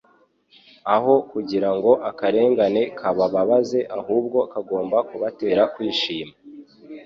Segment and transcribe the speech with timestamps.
[0.95, 6.33] Aho kugira ngo akarengane kabababaze ahubwo kagomba kubatera Kwishima.